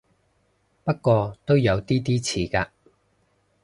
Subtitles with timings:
[0.83, 2.69] 不過都有啲啲似嘅